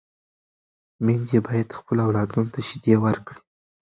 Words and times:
میندې 1.05 1.37
باید 1.47 1.75
خپلو 1.77 1.99
اولادونو 2.07 2.49
ته 2.53 2.59
شیدې 2.67 2.95
ورکړي. 3.03 3.39